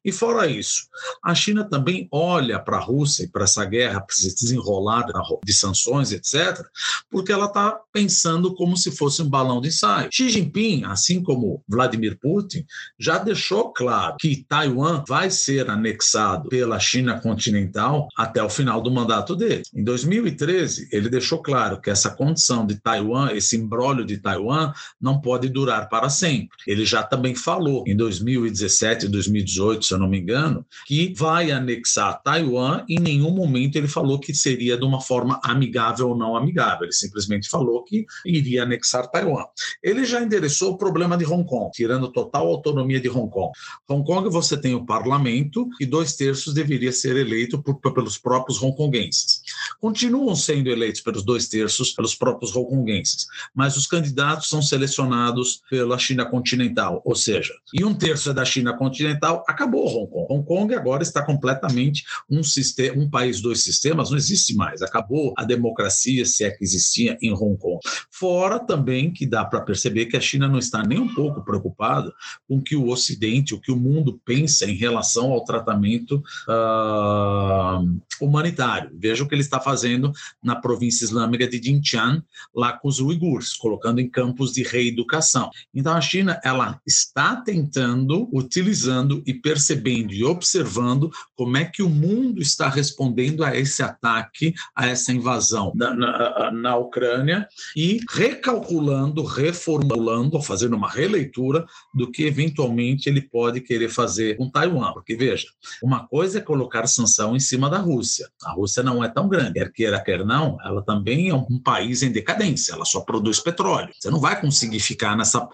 [0.04, 0.88] E fora isso,
[1.24, 5.06] a China também olha para a Rússia e para essa guerra, para se desenrolar
[5.44, 6.66] de sanções, etc.,
[7.10, 10.10] porque ela está pensando como se fosse um balão de ensaio.
[10.12, 12.66] Xi Jinping, assim como Vladimir Putin,
[13.00, 18.92] já deixou claro que Taiwan vai ser anexado pela China continental até o final do
[18.92, 19.64] mandato dele.
[19.74, 25.22] Em 2013, ele deixou claro que essa condição de Taiwan, esse embrólio de Taiwan, não
[25.22, 26.50] pode durar para sempre.
[26.68, 31.14] Ele já também falou em 2017 e 2018 2018, se eu não me engano, que
[31.14, 32.84] vai anexar Taiwan.
[32.88, 36.84] Em nenhum momento ele falou que seria de uma forma amigável ou não amigável.
[36.84, 39.46] Ele simplesmente falou que iria anexar Taiwan.
[39.82, 43.52] Ele já endereçou o problema de Hong Kong, tirando total autonomia de Hong Kong.
[43.90, 48.62] Hong Kong você tem o parlamento e dois terços deveria ser eleito por, pelos próprios
[48.62, 49.42] hongkonguenses.
[49.80, 55.98] Continuam sendo eleitos pelos dois terços pelos próprios hongkonguenses, mas os candidatos são selecionados pela
[55.98, 60.28] China continental, ou seja, e um terço é da China continental, acabou Hong Kong.
[60.30, 65.34] Hong Kong agora está completamente um, sistema, um país, dois sistemas, não existe mais, acabou
[65.38, 67.80] a democracia, se é que existia em Hong Kong.
[68.12, 72.12] Fora também que dá para perceber que a China não está nem um pouco preocupada
[72.48, 78.02] com o que o Ocidente, o que o mundo pensa em relação ao tratamento uh,
[78.22, 78.92] humanitário.
[78.94, 80.12] Veja o que ele está fazendo
[80.44, 85.50] na província islâmica de Xinjiang, lá com os uigures, colocando em campos de reeducação.
[85.74, 91.90] Então a China ela está tentando, utilizando e percebendo e observando como é que o
[91.90, 99.24] mundo está respondendo a esse ataque, a essa invasão na, na, na Ucrânia e recalculando,
[99.24, 104.94] reformulando, fazendo uma releitura do que eventualmente ele pode querer fazer com Taiwan.
[104.94, 105.48] Porque veja,
[105.82, 108.30] uma coisa é colocar sanção em cima da Rússia.
[108.44, 112.04] A Rússia não é tão grande, quer queira, quer não, ela também é um país
[112.04, 113.90] em decadência, ela só produz petróleo.
[114.00, 115.48] Você não vai conseguir ficar nessa.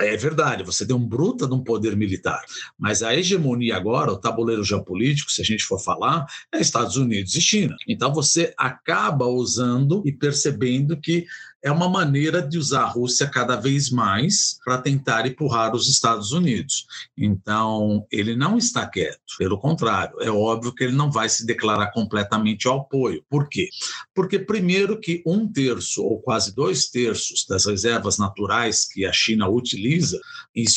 [0.00, 2.42] É verdade, você tem um bruta de um poder militar,
[2.78, 7.34] mas a hegemonia agora, o tabuleiro geopolítico, se a gente for falar, é Estados Unidos
[7.34, 7.74] e China.
[7.88, 11.26] Então você acaba usando e percebendo que
[11.62, 16.32] é uma maneira de usar a Rússia cada vez mais para tentar empurrar os Estados
[16.32, 16.86] Unidos.
[17.16, 21.92] Então, ele não está quieto, pelo contrário, é óbvio que ele não vai se declarar
[21.92, 23.24] completamente ao apoio.
[23.30, 23.68] Por quê?
[24.14, 29.48] Porque, primeiro, que um terço ou quase dois terços das reservas naturais que a China
[29.48, 30.20] utiliza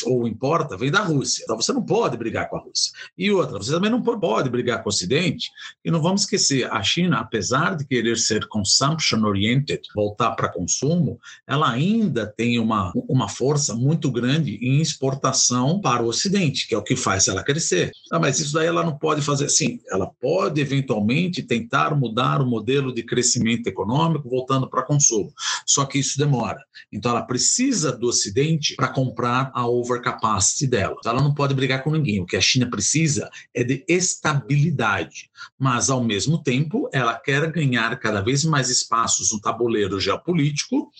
[0.04, 1.42] ou importa vem da Rússia.
[1.42, 2.92] Então, você não pode brigar com a Rússia.
[3.18, 5.50] E outra, você também não pode brigar com o Ocidente.
[5.84, 10.75] E não vamos esquecer, a China, apesar de querer ser consumption oriented, voltar para consumo,
[10.76, 16.74] consumo, ela ainda tem uma, uma força muito grande em exportação para o Ocidente, que
[16.74, 17.92] é o que faz ela crescer.
[18.10, 19.80] Ah, mas isso daí ela não pode fazer assim.
[19.90, 25.32] Ela pode, eventualmente, tentar mudar o modelo de crescimento econômico voltando para consumo.
[25.66, 26.58] Só que isso demora.
[26.92, 30.96] Então, ela precisa do Ocidente para comprar a overcapacity dela.
[31.04, 32.20] Ela não pode brigar com ninguém.
[32.20, 35.30] O que a China precisa é de estabilidade.
[35.58, 40.90] Mas, ao mesmo tempo, ela quer ganhar cada vez mais espaços no tabuleiro geopolítico político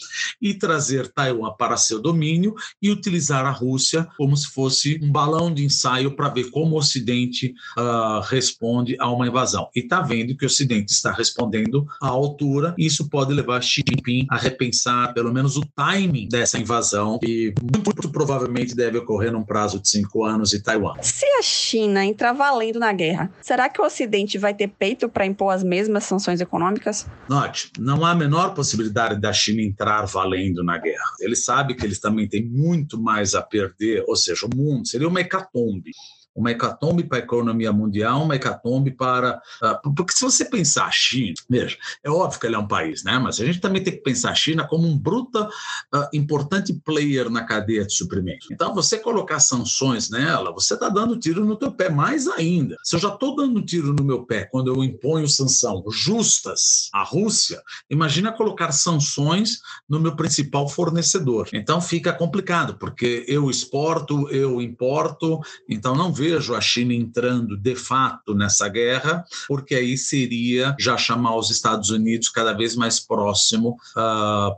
[0.41, 5.53] e trazer Taiwan para seu domínio e utilizar a Rússia como se fosse um balão
[5.53, 9.69] de ensaio para ver como o Ocidente uh, responde a uma invasão.
[9.75, 13.83] E está vendo que o Ocidente está respondendo à altura, e isso pode levar Xi
[13.87, 19.43] Jinping a repensar pelo menos o timing dessa invasão, que muito provavelmente deve ocorrer num
[19.43, 20.95] prazo de cinco anos em Taiwan.
[21.03, 25.27] Se a China entrar valendo na guerra, será que o Ocidente vai ter peito para
[25.27, 27.07] impor as mesmas sanções econômicas?
[27.29, 31.17] Note, não há a menor possibilidade da China entrar valendo na guerra.
[31.21, 35.09] Ele sabe que eles também têm muito mais a perder, ou seja, o mundo seria
[35.09, 35.93] uma hecatombe
[36.37, 39.41] uma hecatombe para a economia mundial, uma hecatombe para.
[39.63, 43.03] Uh, porque se você pensar a China, veja, é óbvio que ele é um país,
[43.03, 43.19] né?
[43.19, 45.49] mas a gente também tem que pensar a China como um bruta,
[45.95, 48.47] uh, importante player na cadeia de suprimento.
[48.53, 52.77] Então, você colocar sanções nela, você está dando tiro no teu pé mais ainda.
[52.85, 57.03] Se eu já estou dando tiro no meu pé quando eu imponho sanção justas à
[57.03, 61.49] Rússia, imagina colocar sanções no meu principal fornecedor.
[61.55, 67.57] Então, fica complicado, porque eu exporto, eu importo, então não vejo vejo a China entrando
[67.57, 72.99] de fato nessa guerra, porque aí seria já chamar os Estados Unidos cada vez mais
[72.99, 74.51] próximo uh, ah,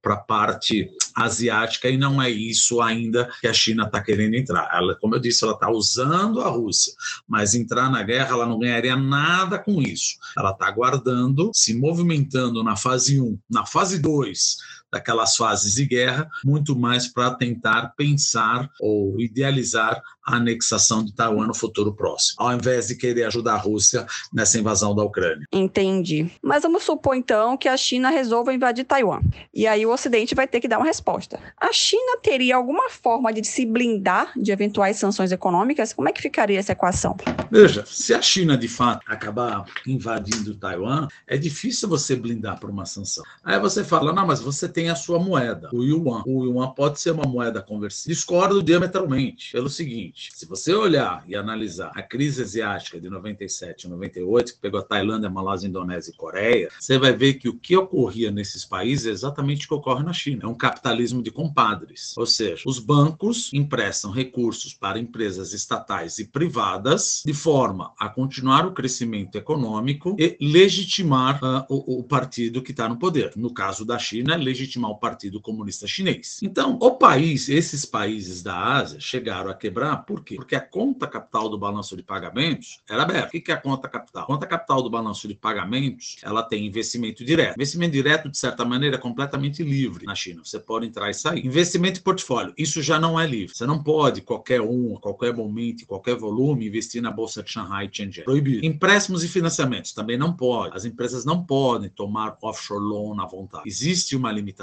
[0.00, 4.70] para a parte asiática, e não é isso ainda que a China está querendo entrar.
[4.72, 6.94] Ela, como eu disse, ela está usando a Rússia,
[7.26, 10.16] mas entrar na guerra ela não ganharia nada com isso.
[10.36, 16.28] Ela está aguardando, se movimentando na fase 1, na fase 2 daquelas fases de guerra,
[16.44, 22.52] muito mais para tentar pensar ou idealizar a anexação de Taiwan no futuro próximo, ao
[22.52, 25.46] invés de querer ajudar a Rússia nessa invasão da Ucrânia.
[25.52, 26.30] Entendi.
[26.42, 29.20] Mas vamos supor então que a China resolva invadir Taiwan.
[29.54, 31.40] E aí o Ocidente vai ter que dar uma resposta.
[31.58, 35.92] A China teria alguma forma de se blindar de eventuais sanções econômicas?
[35.92, 37.16] Como é que ficaria essa equação?
[37.50, 42.84] Veja, se a China de fato acabar invadindo Taiwan, é difícil você blindar por uma
[42.84, 43.24] sanção.
[43.42, 46.22] Aí você fala, não, mas você tem tem a sua moeda, o yuan.
[46.24, 48.14] O yuan pode ser uma moeda conversível.
[48.14, 53.90] Discordo diametralmente pelo seguinte: se você olhar e analisar a crise asiática de 97 e
[53.90, 57.76] 98, que pegou a Tailândia, Malásia, Indonésia e Coreia, você vai ver que o que
[57.76, 60.42] ocorria nesses países é exatamente o que ocorre na China.
[60.44, 62.16] É um capitalismo de compadres.
[62.16, 68.64] Ou seja, os bancos emprestam recursos para empresas estatais e privadas de forma a continuar
[68.64, 73.32] o crescimento econômico e legitimar uh, o, o partido que está no poder.
[73.34, 76.38] No caso da China, legitimar o Partido Comunista Chinês.
[76.42, 80.36] Então, o país, esses países da Ásia chegaram a quebrar, por quê?
[80.36, 83.28] Porque a conta capital do balanço de pagamentos era aberta.
[83.28, 84.24] O que é a conta capital?
[84.24, 87.54] A conta capital do balanço de pagamentos, ela tem investimento direto.
[87.54, 90.42] Investimento direto, de certa maneira, é completamente livre na China.
[90.44, 91.46] Você pode entrar e sair.
[91.46, 93.54] Investimento em portfólio, isso já não é livre.
[93.54, 97.88] Você não pode, qualquer um, a qualquer momento, qualquer volume, investir na Bolsa de Shanghai
[97.90, 98.24] e Shenzhen.
[98.24, 98.66] Proibido.
[98.66, 100.76] Empréstimos e financiamentos, também não pode.
[100.76, 103.64] As empresas não podem tomar offshore loan à vontade.
[103.66, 104.57] Existe uma limitação.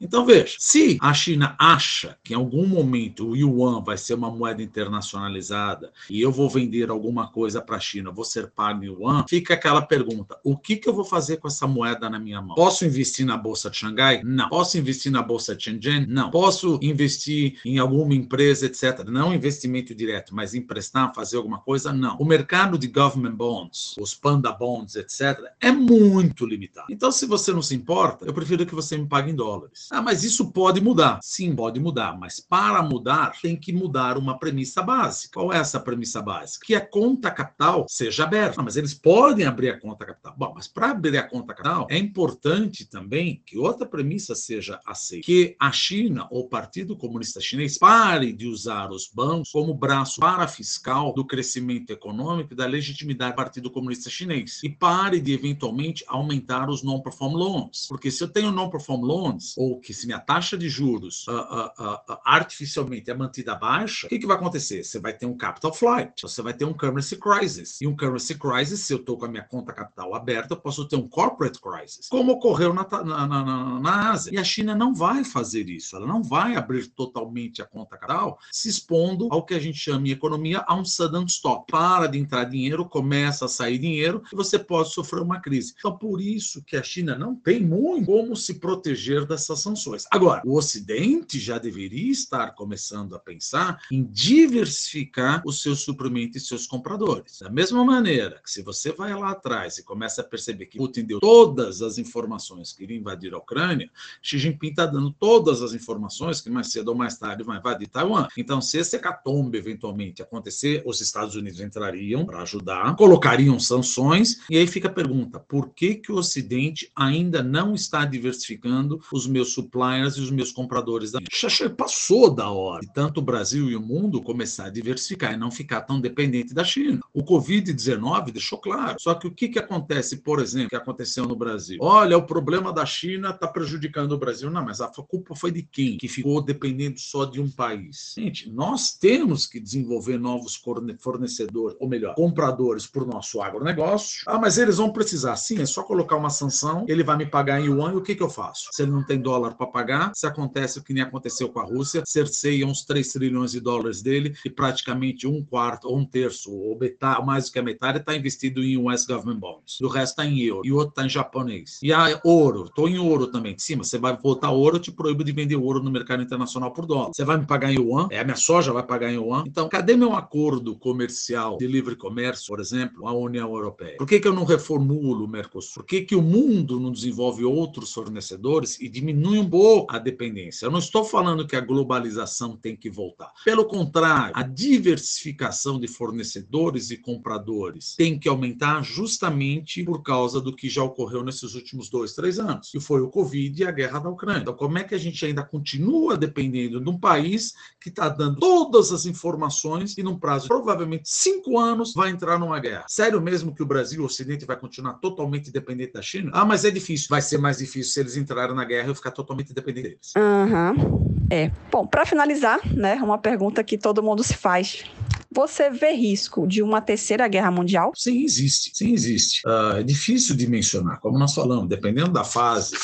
[0.00, 4.30] Então, veja, se a China acha que em algum momento o yuan vai ser uma
[4.30, 8.88] moeda internacionalizada e eu vou vender alguma coisa para a China, vou ser pago em
[8.88, 12.40] yuan, fica aquela pergunta: o que, que eu vou fazer com essa moeda na minha
[12.40, 12.54] mão?
[12.54, 14.22] Posso investir na Bolsa de Xangai?
[14.24, 14.48] Não.
[14.48, 16.06] Posso investir na Bolsa de Shenzhen?
[16.06, 16.30] Não.
[16.30, 19.04] Posso investir em alguma empresa, etc.
[19.06, 21.92] Não investimento direto, mas emprestar, fazer alguma coisa?
[21.92, 22.16] Não.
[22.18, 26.88] O mercado de government bonds, os panda bonds, etc., é muito limitado.
[26.90, 29.88] Então, se você não se importa, eu prefiro que você me pague em dólares.
[29.92, 31.20] Ah, mas isso pode mudar.
[31.22, 35.34] Sim, pode mudar, mas para mudar, tem que mudar uma premissa básica.
[35.34, 36.66] Qual é essa premissa básica?
[36.66, 38.60] Que a conta capital seja aberta.
[38.60, 40.34] Ah, mas eles podem abrir a conta capital.
[40.36, 45.24] Bom, mas para abrir a conta capital, é importante também que outra premissa seja aceita.
[45.24, 50.20] Que a China, ou o Partido Comunista Chinês, pare de usar os bancos como braço
[50.20, 54.60] parafiscal do crescimento econômico e da legitimidade do Partido Comunista Chinês.
[54.64, 57.86] E pare de, eventualmente, aumentar os non-perform loans.
[57.88, 62.12] Porque se eu tenho non-perform loans, ou que se minha taxa de juros uh, uh,
[62.12, 64.84] uh, artificialmente é mantida baixa, o que, que vai acontecer?
[64.84, 67.80] Você vai ter um capital flight, você vai ter um currency crisis.
[67.80, 70.86] E um currency crisis, se eu estou com a minha conta capital aberta, eu posso
[70.86, 74.32] ter um corporate crisis, como ocorreu na, na, na, na Ásia.
[74.32, 78.38] E a China não vai fazer isso, ela não vai abrir totalmente a conta capital,
[78.50, 81.70] se expondo ao que a gente chama em economia a um sudden stop.
[81.70, 85.74] Para de entrar dinheiro, começa a sair dinheiro e você pode sofrer uma crise.
[85.78, 90.04] Então, por isso que a China não tem muito como se proteger dessas sanções.
[90.10, 96.46] Agora, o Ocidente já deveria estar começando a pensar em diversificar os seus suprimentos e
[96.46, 97.38] seus compradores.
[97.40, 101.04] Da mesma maneira que se você vai lá atrás e começa a perceber que Putin
[101.04, 103.90] deu todas as informações que iria invadir a Ucrânia,
[104.22, 107.88] Xi Jinping está dando todas as informações que mais cedo ou mais tarde vai invadir
[107.88, 108.28] Taiwan.
[108.36, 114.56] Então, se esse hecatombe eventualmente acontecer, os Estados Unidos entrariam para ajudar, colocariam sanções, e
[114.56, 119.52] aí fica a pergunta: por que, que o Ocidente ainda não está diversificando os meus
[119.52, 121.70] suppliers e os meus compradores da China?
[121.70, 125.50] Passou da hora de tanto o Brasil e o mundo começar a diversificar e não
[125.50, 127.00] ficar tão dependente da China.
[127.12, 128.96] O Covid-19 deixou claro.
[128.98, 131.78] Só que o que, que acontece, por exemplo, que aconteceu no Brasil?
[131.80, 134.50] Olha, o problema da China está prejudicando o Brasil.
[134.50, 135.98] Não, mas a culpa foi de quem?
[135.98, 138.14] Que ficou dependendo só de um país.
[138.16, 140.60] Gente, nós temos que desenvolver novos
[141.00, 144.22] fornecedores, ou melhor, compradores para o nosso agronegócio.
[144.26, 145.36] Ah, mas eles vão precisar.
[145.36, 148.14] Sim, é só colocar uma sanção, ele vai me pagar em yuan e o que,
[148.14, 148.68] que eu faço?
[148.72, 151.64] Se ele não tem dólar para pagar, se acontece o que nem aconteceu com a
[151.64, 156.52] Rússia, cerceia uns 3 trilhões de dólares dele e praticamente um quarto ou um terço,
[156.52, 159.80] ou metade, mais do que a metade, está investido em US Government Bonds.
[159.80, 161.78] O resto está em euro e o outro está em japonês.
[161.82, 163.54] E a ouro, estou em ouro também.
[163.54, 166.72] De cima, você vai voltar ouro, eu te proíbo de vender ouro no mercado internacional
[166.72, 167.10] por dólar.
[167.12, 169.44] Você vai me pagar em yuan, é a minha soja vai pagar em yuan.
[169.46, 173.96] Então, cadê meu acordo comercial de livre comércio, por exemplo, a União Europeia?
[173.98, 175.82] Por que, que eu não reformulo o Mercosul?
[175.82, 180.66] Por que, que o mundo não desenvolve outros fornecedores e diminui um pouco a dependência?
[180.66, 183.32] Eu não estou falando que a globalização tem que voltar.
[183.44, 190.54] Pelo contrário, a diversificação de fornecedores e compradores tem que aumentar justamente por causa do
[190.54, 193.98] que já ocorreu nesses últimos dois, três anos, que foi o Covid e a guerra
[193.98, 194.42] da Ucrânia.
[194.42, 198.38] Então, como é que a gente ainda continua dependendo de um país que está dando
[198.38, 202.84] todas as informações e num prazo de provavelmente cinco anos vai entrar numa guerra?
[202.88, 206.30] Sério mesmo que o Brasil, o Ocidente, vai continuar totalmente dependente da China?
[206.34, 207.08] Ah, mas é difícil.
[207.10, 210.12] Vai ser mais difícil se eles entrarem na guerra e eu ficar totalmente dependente deles.
[210.16, 211.26] Uhum.
[211.30, 211.50] É.
[211.70, 214.84] Bom, para finalizar, né, uma pergunta que todo mundo se faz.
[215.30, 217.92] Você vê risco de uma terceira guerra mundial?
[217.94, 218.70] Sim, existe.
[218.74, 219.46] Sim, existe.
[219.46, 222.76] Uh, é difícil de mencionar, como nós falamos, dependendo da fase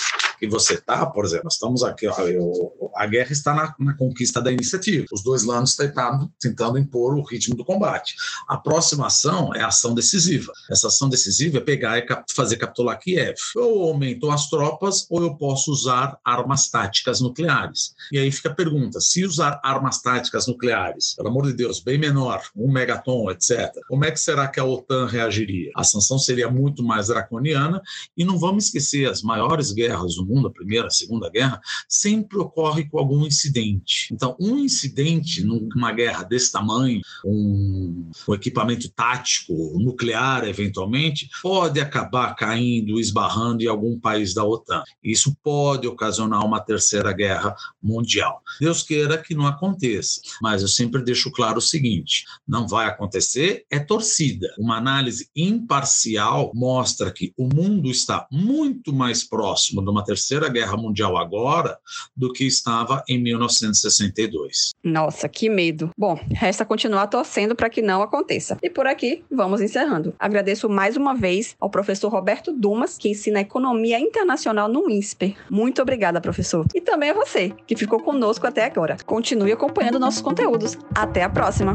[0.46, 3.94] que você está, por exemplo, nós estamos aqui, ó, eu, a guerra está na, na,
[3.96, 5.07] conquista da iniciativa.
[5.12, 8.14] Os dois lados estão tentando impor o ritmo do combate.
[8.48, 10.52] A próxima ação é a ação decisiva.
[10.70, 13.37] Essa ação decisiva é pegar e cap fazer capitular Kiev.
[13.56, 17.94] Ou aumento as tropas, ou eu posso usar armas táticas nucleares.
[18.12, 21.98] E aí fica a pergunta: se usar armas táticas nucleares, pelo amor de Deus, bem
[21.98, 25.71] menor, um megaton, etc., como é que será que a OTAN reagiria?
[25.77, 27.83] A sanção seria muito mais draconiana,
[28.16, 32.88] e não vamos esquecer, as maiores guerras do mundo, a Primeira, Segunda Guerra, sempre ocorre
[32.88, 34.08] com algum incidente.
[34.12, 42.35] Então, um incidente numa guerra desse tamanho, um, um equipamento tático, nuclear, eventualmente, pode acabar
[42.35, 44.82] caindo, esbarrando em algum país da OTAN.
[45.02, 48.42] Isso pode ocasionar uma terceira guerra mundial.
[48.60, 53.64] Deus queira que não aconteça, mas eu sempre deixo claro o seguinte: não vai acontecer,
[53.70, 54.52] é torcida.
[54.58, 60.77] Uma análise imparcial mostra que o mundo está muito mais próximo de uma terceira guerra
[60.77, 61.77] mundial agora
[62.17, 64.71] do que estava em 1962.
[64.83, 65.90] Nossa, que medo.
[65.98, 68.56] Bom, resta continuar torcendo para que não aconteça.
[68.62, 70.15] E por aqui, vamos encerrando.
[70.19, 75.35] Agradeço mais uma vez ao professor Roberto Dumas, que ensina Economia Internacional no INSPER.
[75.50, 76.65] Muito obrigada, professor.
[76.73, 78.96] E também a você, que ficou conosco até agora.
[79.04, 80.79] Continue acompanhando nossos conteúdos.
[80.94, 81.73] Até a próxima!